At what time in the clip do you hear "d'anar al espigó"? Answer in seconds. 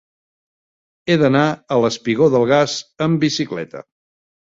1.23-2.29